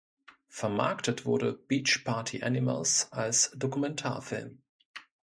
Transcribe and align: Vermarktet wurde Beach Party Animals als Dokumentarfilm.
Vermarktet 0.49 1.25
wurde 1.27 1.53
Beach 1.53 2.03
Party 2.03 2.41
Animals 2.41 3.11
als 3.11 3.51
Dokumentarfilm. 3.55 4.57